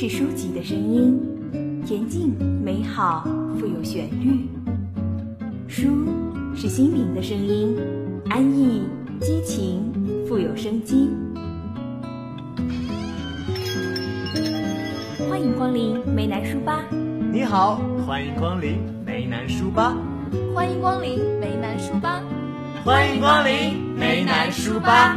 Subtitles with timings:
[0.00, 1.20] 是书籍的声音，
[1.84, 2.34] 恬静
[2.64, 3.22] 美好，
[3.58, 4.48] 富有旋律。
[5.68, 5.90] 书
[6.56, 7.76] 是心灵的声音，
[8.30, 8.80] 安逸
[9.20, 9.92] 激情，
[10.26, 11.10] 富有生机。
[15.28, 16.82] 欢迎光临梅南书吧。
[17.30, 19.94] 你好，欢迎光临梅南书吧。
[20.54, 22.22] 欢迎光临梅南书吧。
[22.86, 25.14] 欢迎光临梅南书吧。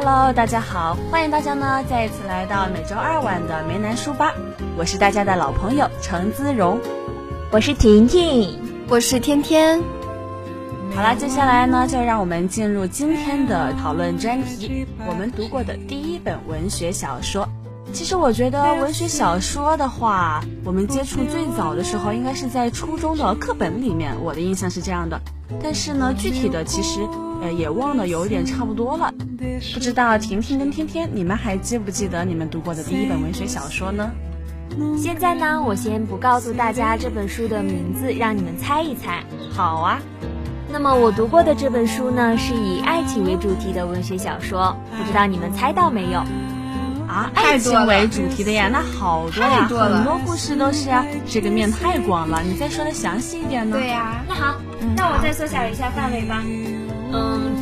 [0.00, 4.32] Hello，大家好，欢迎大家呢再一次来到每周二晚的梅南书吧。
[4.76, 6.78] 我是大家的老朋友程姿荣，
[7.50, 9.82] 我是婷婷，我是天天。
[10.94, 14.86] 好啦，接下来呢，就让我们进入今天的讨论专题。
[15.04, 17.48] 我们读过的第一本文学小说。
[17.92, 24.14] 其实我觉得文学小说的话，我们接触最早的时候，应该是在初中的课本里面。
[24.22, 25.20] 我的印象是这样的。
[25.60, 27.00] 但是呢，具体的其实
[27.42, 29.12] 呃也忘得有点差不多了。
[29.74, 34.10] 不知道婷婷跟天天，你们还记不记得你们读过的第一本文学小说呢？
[34.96, 39.24] 现在呢，我先不告诉大家这本书的名字，让你们猜一猜。
[39.50, 39.98] 好啊。
[40.70, 46.18] 那么我读过的这本书呢，是以爱情为主题的文学小说，不知道你们猜到没有？
[47.08, 53.78] 啊，爱情为主题的呀，那好多呀，很多故事都是啊，这个面太广了，你再说的详细一点呢？
[53.78, 54.60] 对呀，那好，
[54.94, 56.42] 那我再缩小一下范围吧。
[56.44, 56.67] 嗯，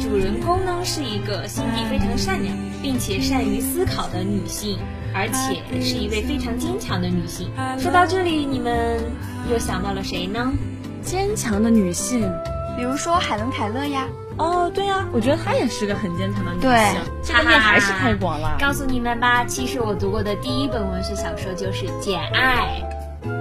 [0.00, 4.78] 主人公呢是一个心地非常善良，并且善于思考的女性，
[5.14, 7.50] 而且是一位非常坚强的女性。
[7.78, 9.00] 说到这里，你们
[9.50, 10.52] 又想到了谁呢？
[11.02, 12.30] 坚强的女性。
[12.76, 17.00] 比如说海伦·凯勒呀，哦，对呀，我觉得她也是个很坚强的女性。
[17.22, 18.56] 这个面还是太广了。
[18.60, 22.82] 告诉你们吧，其实我读过的第一本文学小说就是《简爱》。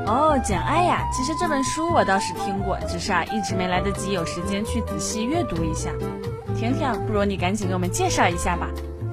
[0.05, 5.91] 哦，《简爱》呀，其实这本书我倒是听过，只是啊，一直没来得及有时间去仔细阅读一下。
[6.55, 8.67] 甜甜，不如你赶紧给我们介绍一下吧。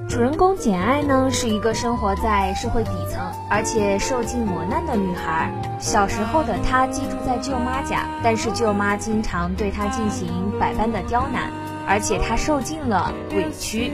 [0.09, 5.51] 主人公简爱呢，是一个生活在社会底层，而且受尽磨难的女孩。
[5.81, 10.29] 小时候的她寄住在舅妈家，但是舅妈经常对她进行
[10.61, 11.51] 百般的刁难，
[11.89, 13.93] 而且她受尽了委屈。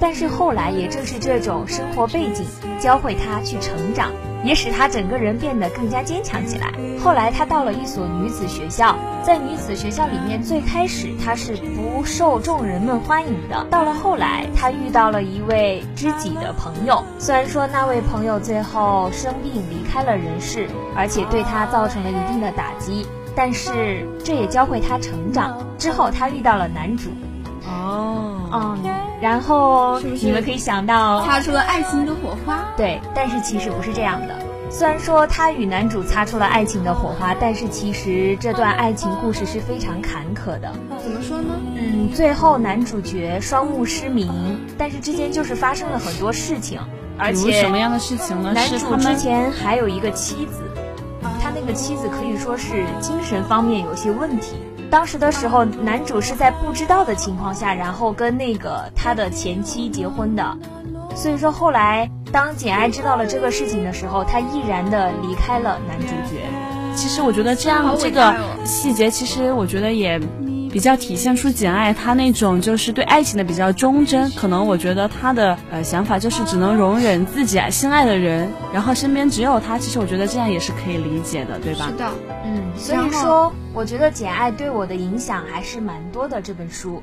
[0.00, 2.44] 但是后来，也正是这种生活背景，
[2.80, 4.10] 教会她去成长。
[4.44, 6.72] 也使他整个人变得更加坚强起来。
[7.02, 13.66] 后来，他到了一所女子学校，在女子学校里面，最开始他是不受众人们欢迎的。
[13.70, 25.56] 到了后来，他遇到了一位知己的朋友，虽然说那位朋友最后生病离开了人世，而且对他造成了一定的打击，但是这也教会他成长。
[25.78, 27.10] 之后，他遇到了男主。
[27.66, 28.78] 哦，嗯，
[29.20, 32.64] 然后你们可以想到擦出了爱情的火花。
[32.76, 34.34] 对，但是其实不是这样的。
[34.70, 40.72] 虽然说他与男主擦出了爱情的火花，但是其实这段爱情故事是非常坎坷的。
[41.02, 41.54] 怎么说呢？
[41.76, 46.80] 嗯，最后男主角双目失明，但是之间就是发生了很多事情，
[47.18, 48.52] 而且什么样的事情呢？
[48.52, 50.62] 男主之前还有一个妻子，
[51.42, 54.54] 他那个妻子可以说是精神方面有些问题。
[54.90, 60.58] 当时的时候，男主是在不知道的情况下，然后跟那个他的前妻结婚的。
[61.14, 66.42] 所以说，后来当简爱知道了这个事情的时候，她毅然的离开了男主角。
[66.96, 68.34] 其实我觉得这样这个
[68.64, 70.20] 细节，其实我觉得也。
[70.72, 79.78] 比较体现出简爱她那种就是对爱情的比较忠贞，可能我觉得她的呃想法就是只能容忍自己心爱的人，然后身边只有他。
[79.78, 81.86] 其实我觉得这样也是可以理解的，对吧？
[81.86, 82.10] 是的，
[82.44, 82.62] 嗯。
[82.76, 86.40] 所以说，我觉得简爱对我的影响还是蛮多的。
[86.40, 87.02] 这本书，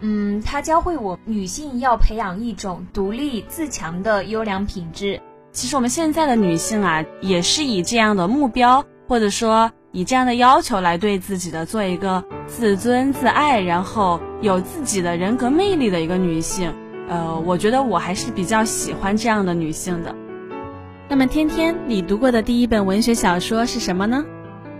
[0.00, 5.20] 嗯，它教会我女性要培养一种独立自强的优良品质。
[5.52, 9.70] 其实我们现在的女性啊，也是以这样的目标，或者说。
[9.90, 16.74] 以这样的要求来对自己的做一个自尊自爱，然后有自己的人格魅力的一个女性，
[17.08, 20.14] 呃，我觉得我还是比较喜欢这样的女性的。
[21.08, 24.24] 那么天天，你读过的第一本文学小说是什么呢？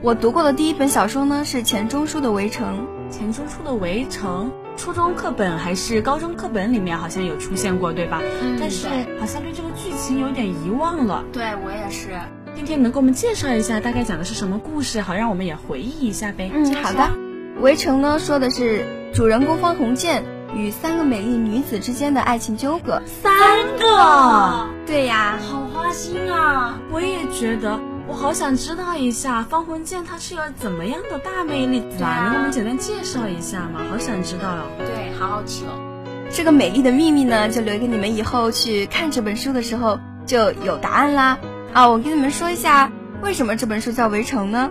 [0.02, 2.86] 我读过的第一本小说呢是钱钟书的《围城》。
[3.10, 8.20] 钱钟书的《围城》，初中课本还是高中课本里面好像有出现过，对吧？
[8.42, 8.58] 嗯。
[8.60, 8.86] 但是
[9.18, 11.24] 好像对这个剧情有点遗忘了。
[11.32, 12.10] 对我也是。
[12.58, 16.50] 今天能给我们介绍一下大概讲的是什么故事，好让我们也回忆一下呗。
[16.52, 16.98] 嗯，好的。
[17.60, 18.84] 《围城》呢说的是
[19.14, 23.00] 主人公方鸿渐与三个美丽女子之间的爱情纠葛。
[23.22, 23.32] 三
[23.78, 24.66] 个？
[24.84, 26.80] 对呀，好花心啊！
[26.90, 27.78] 我也觉得，
[28.08, 32.24] 我好想知道一下方鸿渐他是有怎么样的大魅力，啊？
[32.24, 33.82] 能给我们简单介绍一下吗？
[33.88, 34.62] 好想知道哟。
[34.78, 35.78] 对，好好奇哦。
[36.32, 41.38] 这个美丽的秘密呢，就留给你们以后去看这本书的时候就有答案啦。
[41.72, 42.90] 啊，我给你们说一下
[43.22, 44.70] 为什么这本书叫《围城》呢？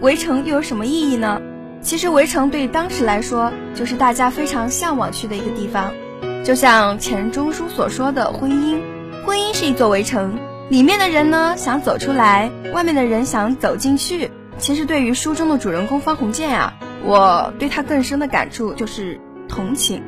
[0.00, 1.40] 围城又有什么意义呢？
[1.82, 5.92] 其实围城对当时来说，就是大家非常向往去的一个地方，
[6.42, 8.80] 就像钱钟书所说的婚姻，
[9.26, 10.38] 婚姻是一座围城，
[10.70, 14.30] 里面的人呢想走出来，外面的人想走进去。
[14.58, 20.02] 其实对于书中的主人公方鸿渐啊，我对他更深的感触就是同情。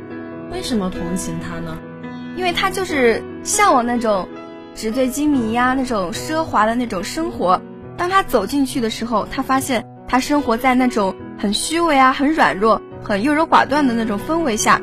[0.50, 1.79] 为什么同情他呢？
[2.37, 4.29] 因为他就是向往那种
[4.74, 7.60] 纸醉金迷呀，那种奢华的那种生活。
[7.96, 14.80] 当他走进去的时候，他发现他生活在那种很虚伪啊、很软弱、很优柔寡断的那种氛围下。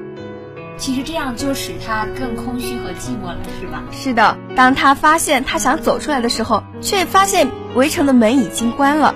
[0.78, 3.84] 其实这样就使他更空虚和寂寞了，是吧？
[3.92, 4.38] 是的。
[4.56, 9.14] 当他发现他想走出来的时候，却发现围城的门已经关了。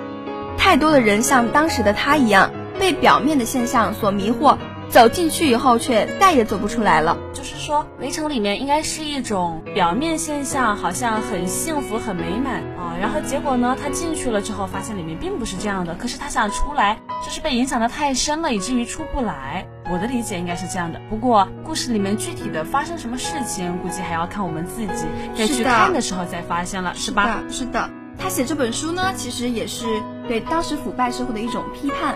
[0.58, 4.58] 太多的人像当时的他一样，被表面的现象所迷惑。
[4.94, 7.18] 走进去以后，却再也走不出来了。
[7.32, 12.94] 就是说，围城里面应该是一种表面现象，好像很幸福、很美满啊。
[13.00, 15.96] 然后结果呢，他进去了之后，发现里面并不是这样的。
[15.96, 19.66] 可是他想出来，就是被影响的太深了，以至于出不来。
[19.90, 21.00] 我的理解应该是这样的。
[21.10, 24.86] 不过故事里面具体的发生什么事情，估计还要看我们自己
[25.34, 27.42] 再去看的时候再发现了，是吧？
[27.50, 27.90] 是的。
[28.16, 29.86] 他写这本书呢，其实也是
[30.28, 32.14] 对当时腐败社会的一种批判。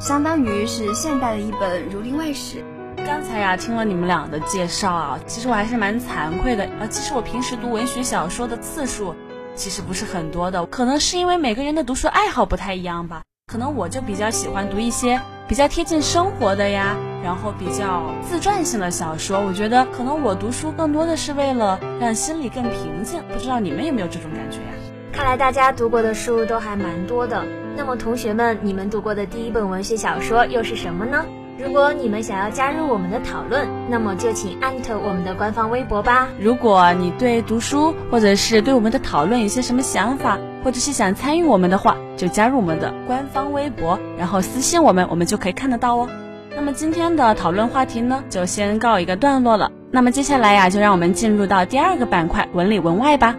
[0.00, 2.64] 相当于是现代的一本《儒林外史》。
[3.06, 6.66] 刚才呀，听了你们俩的介绍啊，其实我还是蛮惭愧的。
[6.80, 9.14] 呃，其实我平时读文学小说的次数
[9.54, 13.20] 其实不是很多的，可能是因为每个人的读书爱好不太一样吧。
[13.52, 19.38] 可能我就比较喜欢读一些比较贴近生活的呀，然后比较自传性的小说。
[19.38, 23.22] 我觉得可能我读书更多的是为了让心里更平静。
[23.30, 24.79] 不知道你们有没有这种感觉呀？
[25.12, 27.44] 看来大家读过的书都还蛮多的。
[27.76, 31.24] 那么，同学们，你们读过的第一本文学小说又是什么呢？
[31.58, 36.28] 如果你们想要加入我们的讨论，那么就请艾特我们的官方微博吧。
[36.38, 46.08] 如果你对读书或者是对我们的讨论有些什么想法，或者是想参与我们的话，就加入我们的官方微博，然后私信我们，我们就可以看得到哦。
[46.54, 49.70] 那么今天的讨论话题呢，就先告一个段落了。
[49.90, 53.34] 那么接下来呀，就让我们进入到第二个板块——文里文外吧。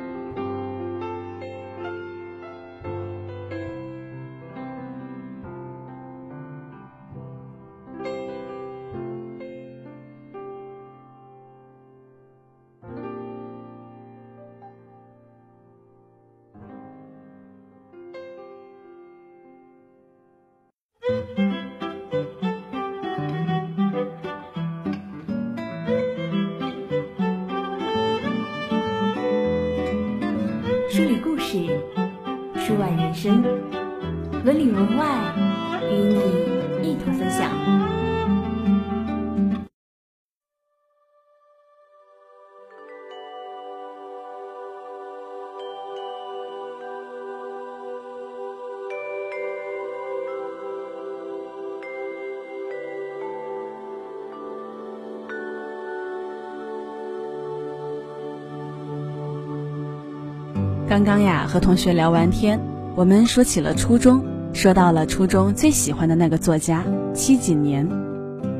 [60.91, 62.59] 刚刚呀，和同学聊完天，
[62.97, 66.83] 我们说起了初中，说到了初中最喜欢的那个作家
[67.13, 67.89] 七景年。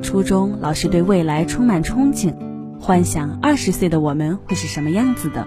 [0.02, 2.34] 初中老师对未来充满憧憬，
[2.80, 5.46] 幻想二十岁的我们会是什么样子的。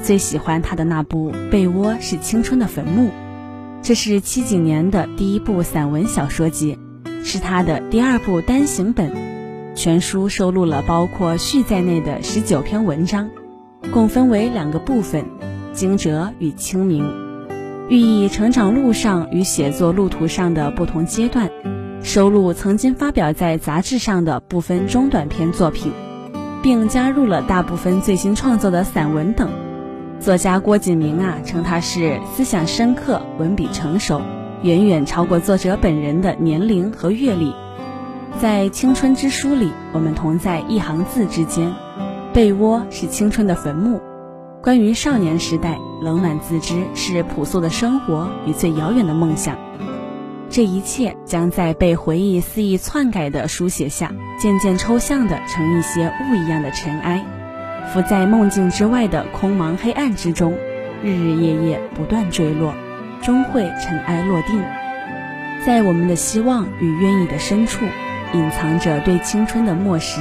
[0.00, 3.08] 最喜欢他的那部《被窝是青春的坟墓》，
[3.82, 6.78] 这是七景年的第一部散文小说集，
[7.24, 9.10] 是他的第二部单行本。
[9.74, 13.28] 全书收录了包括序在内的十九篇文章，
[13.92, 15.24] 共分为两个部分。
[15.78, 17.08] 惊蛰与清明，
[17.88, 21.48] 寓意成长路上与写作路途上的不同阶段，
[22.02, 25.92] 收录曾经发表在杂志上的部分中短篇作品，
[26.64, 29.48] 并加入了大部分最新创作的散文等。
[30.18, 34.20] 作家郭敬明啊，称他是思想深刻、文笔成熟，
[34.62, 37.54] 远远超过作者本人的年龄和阅历。
[38.40, 41.72] 在《青春之书》里，我们同在一行字之间，
[42.32, 44.00] 被窝是青春的坟墓。
[44.68, 49.56] 关于少年时代，冷暖自知是朴素的生活与最遥远的梦想。
[50.50, 57.24] 这一切将在被回忆肆意篡改的书写下，渐渐抽象的成一些雾一样的尘埃，
[57.94, 60.52] 浮在梦境之外的空茫黑暗之中，
[61.02, 62.74] 日日夜夜不断坠落，
[63.22, 64.62] 终会尘埃落定。
[65.64, 67.86] 在我们的希望与愿意的深处，
[68.34, 70.20] 隐藏着对青春的漠视，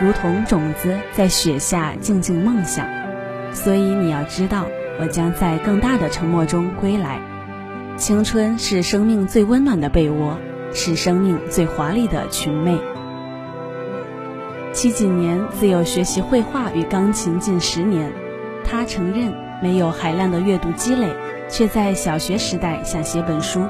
[0.00, 2.95] 如同种子在雪下静静梦想。
[3.52, 4.66] 所以你要知道，
[5.00, 7.20] 我将在更大的沉默中归来。
[7.96, 10.36] 青春是生命最温暖的被窝，
[10.72, 12.78] 是生命最华丽的裙袂。
[14.72, 18.12] 七几年自幼学习绘画与钢琴近十年，
[18.62, 21.10] 他承认没有海量的阅读积累，
[21.48, 23.62] 却在小学时代想写本书，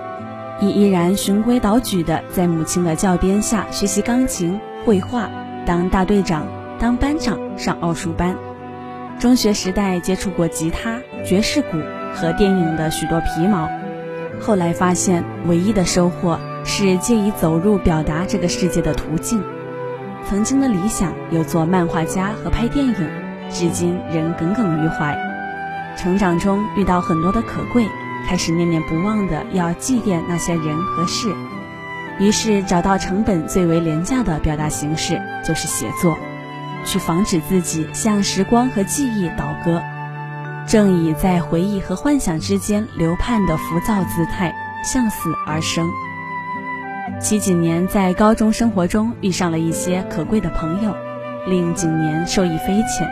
[0.61, 5.31] 亦依然循规蹈矩的在母亲的教鞭下学习钢琴、绘画，
[5.65, 6.45] 当大队长、
[6.81, 8.37] 当班长、上奥数班。
[9.19, 11.79] 中学时代接触过吉他、爵士鼓
[12.15, 13.67] 和电影的许多皮毛，
[14.39, 19.43] 后来发现唯一的收获是借以走入表达这个世界的途径。
[20.29, 22.95] 曾经的理想有做漫画家和拍电影，
[23.51, 25.17] 至今仍耿耿于怀。
[25.97, 27.87] 成长中遇到很多的可贵，
[28.29, 31.35] 开始念念不忘的要祭奠那些人和事，
[32.19, 36.19] 于是找到成本最为廉价的表达形式，就是写作。
[36.87, 39.83] 去防止自己向时光和记忆倒戈，
[40.67, 45.87] 正以在回忆和幻想之间流盼的浮躁姿态向死而生。
[47.21, 50.95] 七几年在高中生活中遇上了一些可贵的朋友，
[51.47, 53.09] 令景年受益匪浅。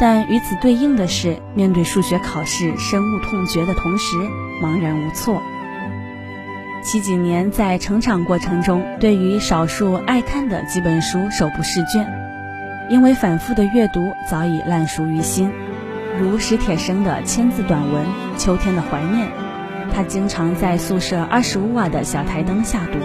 [0.00, 4.16] 但与此对应的是，面对数学考试深恶痛绝的同时，
[4.62, 5.42] 茫然无措。
[6.82, 12.17] 七几年在成长过程中，对于少数爱看的几本书手不释卷。
[12.88, 15.52] 因为反复的阅读早已烂熟于心，
[16.18, 18.02] 如史铁生的千字短文
[18.38, 19.26] 《秋天的怀念》，
[19.92, 22.98] 他经常在宿舍二十五瓦的小台灯下读。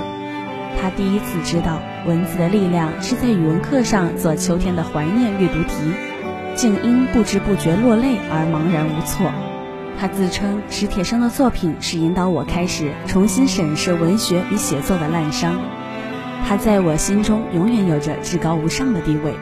[0.81, 5.73] 他第一次知道文字的力量是在语文课上做《秋天的怀念》阅读题，
[6.55, 9.29] 竟因不知不觉落泪而茫然无措。
[9.99, 15.51] 他自称史铁生的作品是引导我开始重新审视文学与写作的滥觞，
[16.47, 19.33] 他在我心中永远有着至高无上的地位。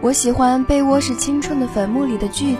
[0.00, 2.58] 我喜欢《被窝是青春的坟墓》里的句子，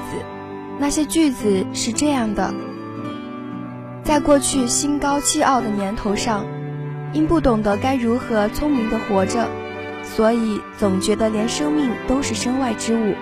[0.77, 2.53] 那些句子是这样的：
[4.03, 6.45] 在过去心高气傲的年头上，
[7.13, 9.49] 因不懂得该如何聪明的活着，
[10.03, 13.15] 所以总觉得连生命都是身外之物，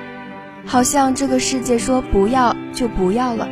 [0.65, 3.47] 好像这个世界说不要就不要了。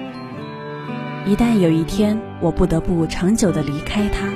[1.27, 4.29] 一旦有一天我不得不长久的离开他，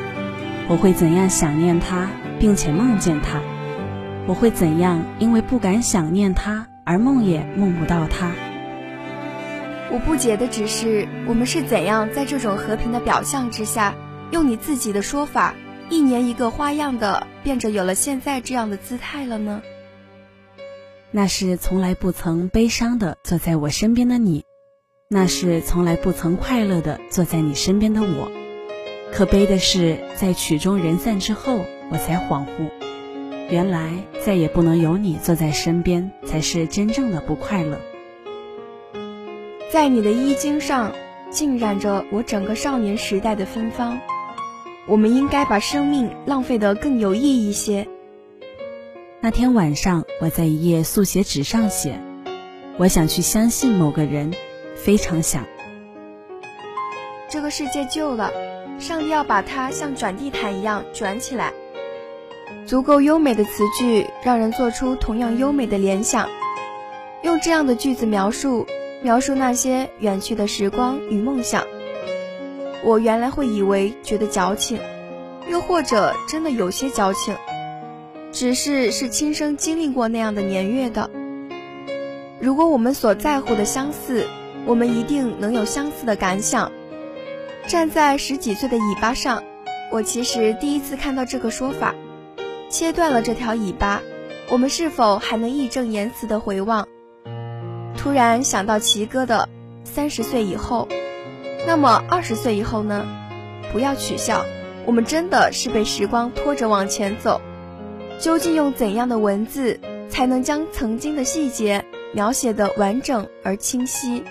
[0.68, 2.06] 我会怎样想念他，
[2.38, 3.40] 并且梦见他？
[4.28, 5.02] 我会怎样？
[5.18, 8.30] 因为不敢想念他，而梦也梦不到他。
[9.90, 13.94] 我不解的只是，我们是怎样在这种和平的表象之下，
[14.30, 15.54] 用你自己的说法，
[15.88, 19.62] 一年一个花样的变着有了现在这样的姿态了呢？
[21.10, 24.44] 那是从来不曾悲伤的坐在我身边的你，
[25.08, 28.30] 那是从来不曾快乐的坐在你身边的我。
[29.10, 32.68] 可悲的是，在曲终人散之后，我才恍惚。
[33.50, 33.92] 原来
[34.24, 37.80] 再也不能有你坐在身边，才是真正的不快乐。
[39.72, 40.92] 在你的衣襟上
[41.30, 43.98] 浸染着我整个少年时代的芬芳。
[44.86, 47.86] 我们应该把生命浪费得更有意义一些。
[49.20, 52.00] 那天晚上，我在一页速写纸上写
[52.78, 54.32] ：“我想去相信某个人，
[54.74, 55.44] 非常想。”
[57.28, 58.32] 这个世界旧了，
[58.78, 61.52] 上帝要把它像转地毯一样卷起来。
[62.68, 66.28] 足够优美的词句，让人做出同样优美的联想。
[67.22, 68.66] 用这样的句子描述，
[69.00, 71.64] 描述那些远去的时光与梦想。
[72.84, 74.78] 我原来会以为觉得矫情，
[75.48, 77.34] 又或者真的有些矫情，
[78.32, 81.08] 只是是亲身经历过那样的年月的。
[82.38, 84.26] 如果我们所在乎的相似，
[84.66, 86.70] 我们一定能有相似的感想。
[87.66, 89.42] 站在十几岁的尾巴上，
[89.90, 91.94] 我其实第一次看到这个说法。
[92.68, 94.02] 切断了这条尾巴，
[94.50, 96.86] 我们是否还能义正言辞地回望？
[97.96, 99.48] 突然想到齐哥的
[99.84, 100.86] 三十岁以后，
[101.66, 103.06] 那么二十岁以后呢？
[103.72, 104.44] 不要取笑，
[104.84, 107.40] 我们真的是被时光拖着往前走。
[108.18, 114.24] 究竟用怎样的文字才能将曾经的细节描写得完整而清晰？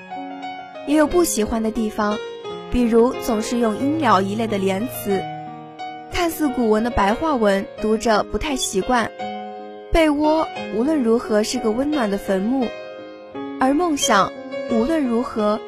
[0.86, 2.18] 也有不喜欢的地方，
[2.72, 5.22] 比如总是用音了一类的连词。
[6.18, 9.12] 看似古文的白话文，读者不太习惯。
[9.94, 12.68] 被窝无论如何是个温暖的坟墓，
[13.60, 14.34] 而梦想
[14.72, 15.60] 无论如何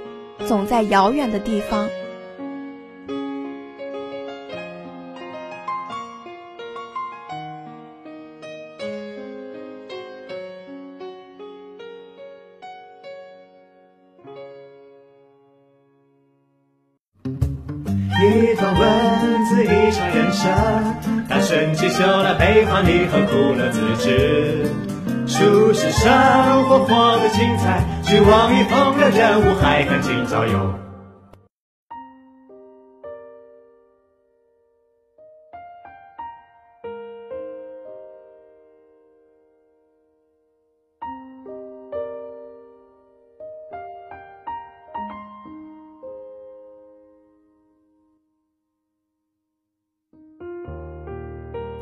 [0.47, 1.87] 总在遥远的地方。
[18.19, 20.51] 一段文字，一场人生，
[21.29, 24.65] 他顺其修了悲欢离合，苦乐自知。
[25.25, 26.11] 书是生
[26.65, 30.88] 活活得精彩，去往一风的人物，还看今朝有。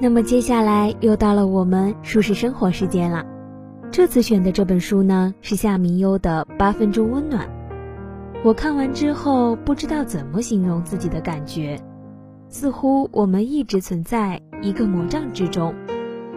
[0.08, 3.26] 那么接下来又到了我们舒适生活时间了。
[3.92, 7.46] 这次选的这本书呢是夏明优的《八分钟温暖》。
[8.42, 11.78] 我看完之后不知道怎么形容自己的感觉，
[12.48, 15.76] 似乎我们一直存在一个魔障之中，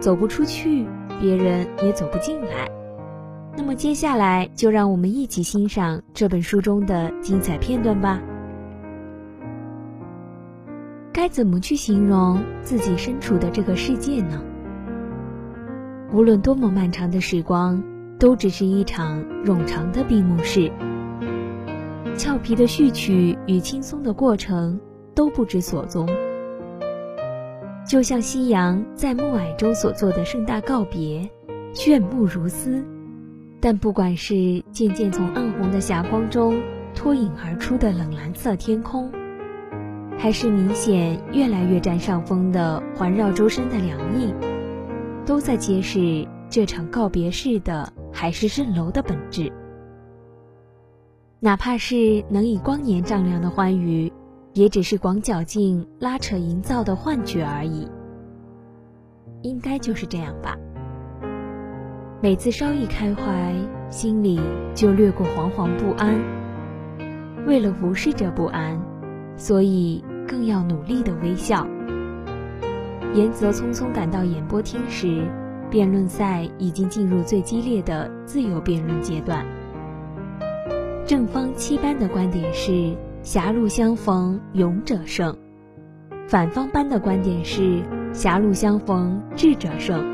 [0.01, 0.85] 走不出去，
[1.21, 2.69] 别人也走不进来。
[3.55, 8.21] 那么接下来就让我们一起欣赏这本书中的精彩片段吧。
[11.13, 14.41] 该怎么去形容自己身处的这个世界呢？
[16.13, 17.83] 无论多么漫长的时光，
[18.17, 20.71] 都只是一场冗长的闭幕式。
[22.15, 24.79] 俏皮的序曲与轻松的过程
[25.13, 26.07] 都不知所踪，
[27.87, 31.29] 就像夕阳在暮霭中所做的盛大告别，
[31.73, 32.83] 炫目如丝。
[33.59, 36.59] 但不管是渐渐从暗红的霞光中
[36.95, 39.11] 脱颖而出的冷蓝色天空，
[40.17, 44.33] 还是明显越来越占上风的环绕周身的凉意。
[45.25, 49.51] 都在揭示这场告别式的海市蜃楼的本质。
[51.39, 54.11] 哪怕是能以光年丈量的欢愉，
[54.53, 57.87] 也只是广角镜拉扯营造的幻觉而已。
[59.43, 60.57] 应该就是这样吧。
[62.21, 63.55] 每次稍一开怀，
[63.89, 64.39] 心里
[64.75, 66.19] 就掠过惶惶不安。
[67.47, 68.79] 为了无视这不安，
[69.41, 71.65] 所以更要努力的微笑。
[73.15, 75.27] 严泽匆匆赶到演播厅时，
[75.67, 79.43] 辩论赛已经进入最激烈的自由辩论阶段。
[81.07, 85.35] 正方七班的观点是“狭路相逢勇者胜”，
[86.29, 87.81] 反方班的观点是
[88.13, 90.05] “狭路相逢智者胜”。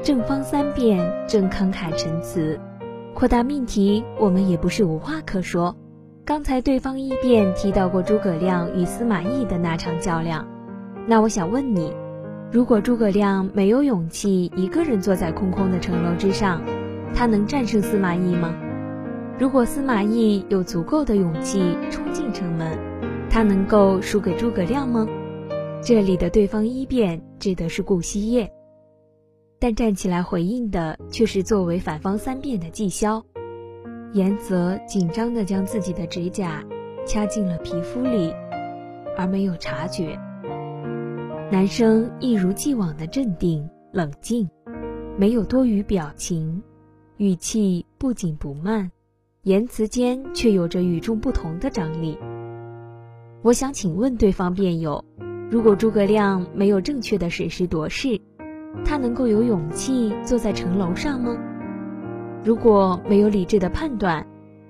[0.00, 2.56] 正方三辩正慷慨陈词，
[3.14, 5.74] 扩大命题，我们也不是无话可说。
[6.26, 10.44] 刚才对方一辩提到过诸葛亮与司马懿的那场较量，
[11.06, 11.94] 那我想问你。
[12.50, 16.60] 如果诸葛亮没有勇气一个人坐在空空的城楼之上，
[17.14, 18.52] 他能战胜司马懿吗？
[19.38, 22.76] 如果司马懿有足够的勇气冲进城门，
[23.30, 25.06] 他能够输给诸葛亮吗？
[25.80, 28.50] 这里的对方一辩指的是顾惜夜，
[29.60, 33.24] 但站起来回应的却是作为反方三辩的纪萧。
[34.16, 36.64] 严泽紧张地将自己的指甲
[37.06, 38.32] 掐进了皮肤里，
[39.14, 40.18] 而没有察觉。
[41.52, 44.48] 男生一如既往的镇定冷静，
[45.18, 46.62] 没有多余表情，
[47.18, 48.90] 语气不紧不慢，
[49.42, 52.16] 言辞间却有着与众不同的张力。
[53.42, 55.04] 我想请问对方辩友：
[55.50, 58.18] 如果诸葛亮没有正确的审时度势，
[58.82, 61.36] 他能够有勇气坐在城楼上吗？
[62.46, 64.24] 如果没有理智的判断，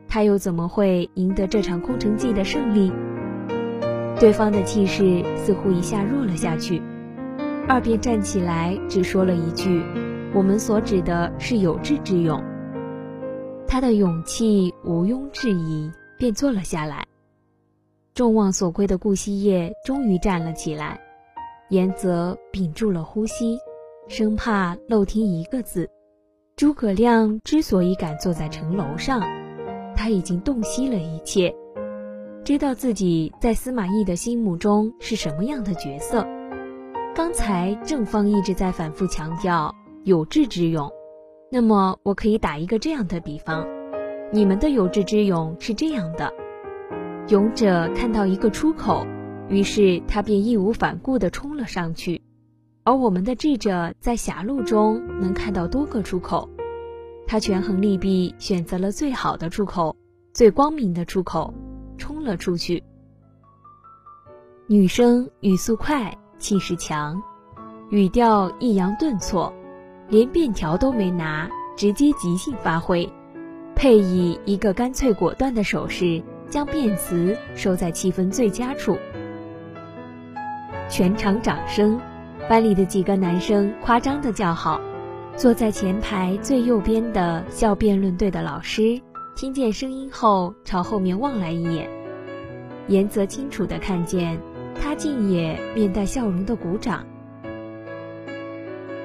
[0.08, 2.90] 他又怎么会赢得这场空城计的胜利？
[4.18, 6.80] 对方的气势似乎一下弱了下去，
[7.68, 9.82] 二便站起来，只说了一句
[10.32, 12.42] ：“我们所指的是有志之勇。”
[13.68, 17.04] 他的勇气毋庸置疑，便坐了下来。
[18.14, 20.98] 众望所归的顾惜夜终于站了起来，
[21.68, 23.58] 严泽屏住了呼吸，
[24.08, 25.86] 生怕漏听一个字。
[26.56, 29.20] 诸葛亮之所以敢坐在城楼上，
[29.94, 31.54] 他已经洞悉了一切。
[32.46, 36.26] 知道自己在司马懿的心目中是什么样的角色。
[37.14, 39.70] 刚才正方一直在反复强调
[40.04, 40.90] 有志之勇，
[41.50, 43.66] 那么我可以打一个这样的比方：
[44.32, 46.32] 你们的有志之勇是这样的，
[47.28, 49.06] 勇者看到一个出口，
[49.50, 52.18] 于是他便义无反顾地冲了上去；
[52.86, 56.48] 而我们的智者在狭路中能看到多个出口，
[57.26, 59.96] 他权衡利弊，选择了最好的出口，
[60.32, 61.52] 最光明的出口。
[61.98, 62.84] 冲了出去。
[64.66, 67.22] 女生语速快，气势强，
[67.88, 69.52] 语调抑扬顿挫，
[70.08, 73.10] 连便条都没拿，直接即兴发挥，
[73.74, 78.98] 配以一个干脆果断的手势，将辩词收在气氛最佳处。
[80.90, 81.98] 全场掌声，
[82.48, 84.80] 班里的几个男生夸张的叫好。
[85.36, 89.00] 坐在前排最右边的校辩论队的老师。
[89.36, 91.90] 听见声音后，朝后面望来一眼，
[92.88, 94.38] 严泽清楚的看见
[94.80, 97.04] 他竟也面带笑容的鼓掌，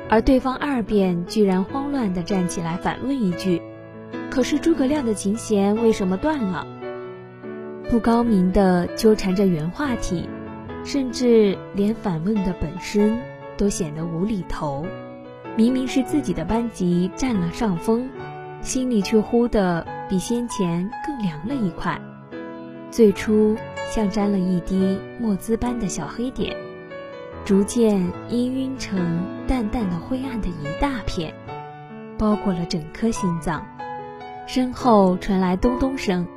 [0.08, 3.62] 而对方二辩居然慌乱的站起来反问一句
[4.32, 6.66] ：“可是诸葛亮的琴弦为什么断了？”
[7.92, 10.30] 不高明的纠缠着原话题，
[10.86, 13.20] 甚至连反问的本身
[13.62, 14.84] 都显得无厘头。
[15.56, 18.10] 明明是自己的班级占了上风，
[18.64, 19.86] 心里却忽的。
[20.10, 21.98] 比先前更凉了一块，
[22.90, 23.56] 最初
[23.90, 26.54] 像沾了一滴墨汁般的小黑点，
[27.46, 27.98] 逐渐
[28.30, 31.34] 氤氲成淡淡的灰暗的一大片，
[32.18, 33.66] 包裹了整颗心脏。
[34.48, 36.28] 身后传来咚咚声，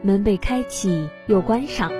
[0.00, 1.92] 门被开启又关上。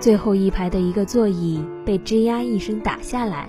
[0.00, 3.48] 最后一排的一个座椅被吱呀一声打下来，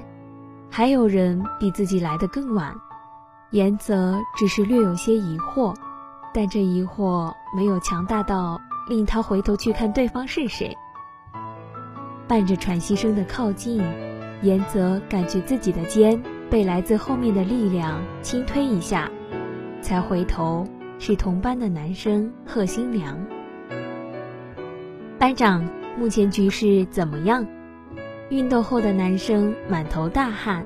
[0.74, 2.74] 还有人比自己来的更晚。
[3.52, 5.76] 严泽只是略有些疑惑，
[6.34, 10.76] 但这疑惑没有强大到令他回头去看对方是谁。
[12.26, 13.84] 伴着喘息声的靠近，
[14.42, 19.12] 严泽感觉自己的肩被来自后面的力量轻推一下，
[19.82, 20.66] 才回头，
[20.98, 23.20] 是同班的男生贺新良。
[25.20, 25.70] 班长。
[26.00, 27.46] 目前局势怎么样？
[28.32, 30.66] 运动后的男生满头大汗，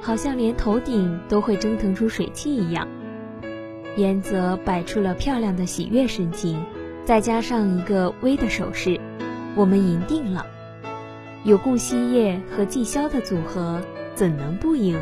[0.00, 2.86] 好像连头顶都会蒸腾出水汽一样。
[3.96, 6.64] 严泽摆出了漂亮的喜悦神情，
[7.04, 9.00] 再加上一个微的手势，
[9.56, 10.46] 我们赢定了。
[11.42, 13.82] 有顾惜叶和季潇的组合，
[14.14, 14.96] 怎能不赢？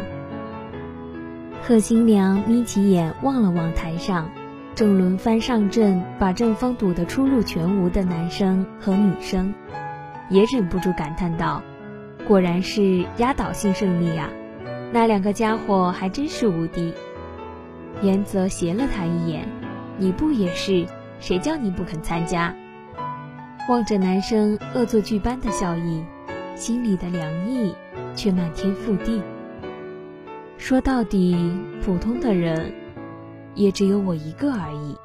[1.63, 4.31] 贺新娘眯起眼望了望台上。
[4.75, 9.53] 正轮番上阵，把正方堵得出入全无的男生和女生，
[10.31, 11.63] 也忍不住感叹道
[12.27, 14.31] ：“果然是压倒性胜利啊！
[14.93, 16.93] 那两个家伙还真是无敌。”
[18.03, 19.49] 严泽斜了他一眼
[19.99, 20.87] ：“你不也是？
[21.21, 22.55] 谁叫你不肯参加？”
[23.69, 26.05] 望着男生恶作剧般的笑意，
[26.55, 27.75] 心里的凉意
[28.15, 29.23] 却漫天覆地。
[30.57, 31.37] 说到底，
[31.83, 32.73] 普通的人。
[33.55, 34.97] 也只有我一个而已。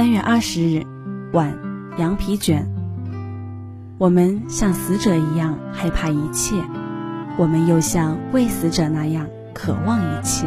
[0.00, 0.86] 三月二十日
[1.34, 1.58] 晚，
[1.98, 2.66] 羊皮卷。
[3.98, 6.56] 我们像死者一样害怕一切，
[7.36, 10.46] 我们又像未死者那样渴望一切。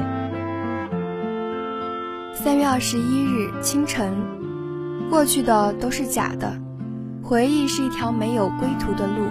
[2.33, 4.11] 三月二十一日清晨，
[5.11, 6.59] 过去的都是假的，
[7.21, 9.27] 回忆是一条没有归途的路，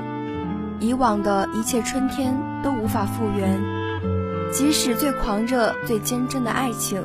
[0.79, 2.33] 以往的一切春天
[2.63, 3.61] 都无法复原，
[4.53, 7.03] 即使最狂热、最坚贞的爱情。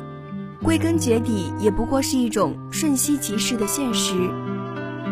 [0.62, 4.14] 归根结底，也不过是一种瞬息即逝的现实。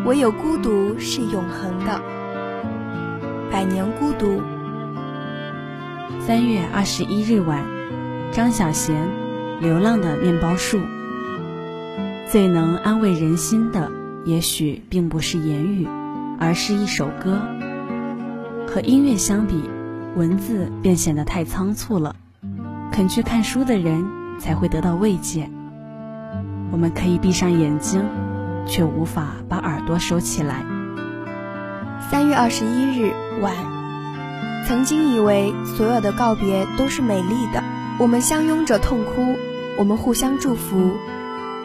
[0.05, 2.01] 唯有孤独是永恒的。
[3.49, 4.41] 百年孤独。
[6.19, 7.65] 三月二十一日晚，
[8.33, 8.91] 张小娴，
[9.61, 10.77] 《流浪的面包树》。
[12.29, 13.89] 最能安慰人心的，
[14.25, 15.87] 也许并不是言语，
[16.39, 17.39] 而是一首歌。
[18.67, 19.63] 和音乐相比，
[20.17, 22.17] 文字便显得太仓促了。
[22.91, 24.16] 肯去看书的人。
[24.39, 25.49] 才会得到慰藉。
[26.71, 28.03] 我们可以闭上眼睛，
[28.65, 30.65] 却无法把耳朵收起来。
[32.11, 33.53] 三月二十一日晚，
[34.65, 37.63] 曾经以为所有的告别都是美丽的，
[37.99, 39.35] 我们相拥着痛哭，
[39.77, 40.91] 我们互相祝福，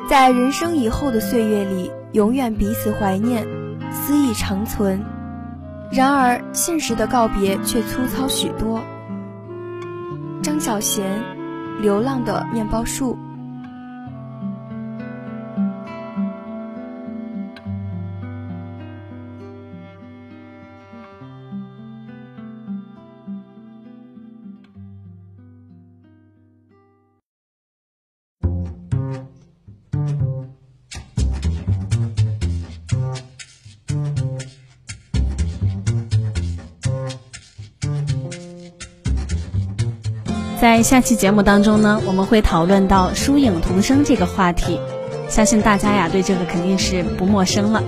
[0.09, 3.47] 在人生以后的岁月里，永远彼此怀念，
[3.91, 5.05] 思意长存。
[5.91, 8.81] 然而，现实的告别却粗糙许多。
[10.43, 11.03] 张小娴。
[11.81, 13.19] 流浪的面包树。
[40.62, 44.79] 在下期节目当中呢，我们会讨论到疏影同声这个话题，
[45.29, 47.83] 相信大家呀对这个肯定是不陌生了，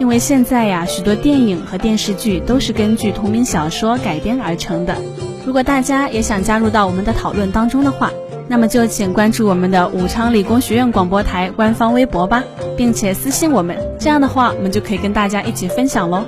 [0.00, 4.96] 因为现在呀许多电影和电视剧都是根据同名小说改编而成的。
[5.44, 8.10] 如果大家也想加入到我们的讨论当中的话，
[8.48, 12.42] 那么就请关注我们的武昌理工学院广播台官方微博吧，
[12.76, 16.24] 并且私信我们，这样的话我们就可以跟大家一起分享喽。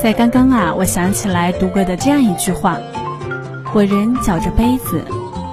[0.00, 2.78] 在刚刚啊，我想起来读过的这样一句话。
[3.74, 5.02] 我人搅着杯子，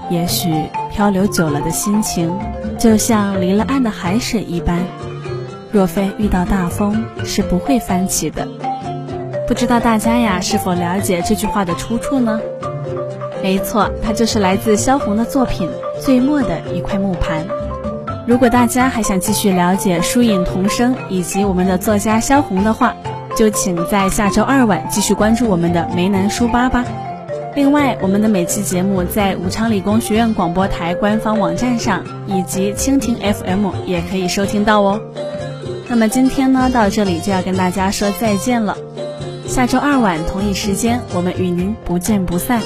[0.10, 0.54] 也许
[0.92, 2.30] 漂流久了的心情，
[2.78, 4.78] 就像离了岸的海水一般，
[5.72, 8.46] 若非遇到大风，是不会翻起的。
[9.48, 12.42] 不知道大家呀是否了解这句话的出处呢？
[13.42, 15.70] 没错，它就是来自萧红的作品
[16.02, 17.42] 《最末的一块木盘》。
[18.28, 22.94] 如果大家还想继续了解书影童声以及我们的作家萧红的话，
[23.38, 26.84] 就请在下周二晚继续关注我们的梅南书吧吧。
[27.60, 35.02] 另外，我们的每期节目在武昌理工学院广播台官方网站上以及蜻蜓 FM 也可以收听到哦。
[35.90, 38.78] 那么今天呢，到这里就要跟大家说再见了。
[39.46, 42.62] 下周二晚同一时间，我们与您不见不散。